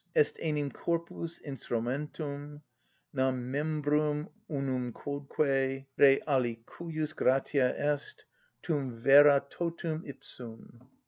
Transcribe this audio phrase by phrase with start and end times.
[0.15, 2.61] Est enim corpus instrumentum:
[3.13, 5.29] nam membrum unumquodque__
[5.95, 8.25] rei alicujus gratia est,
[8.63, 10.87] tum vero totum ipsum.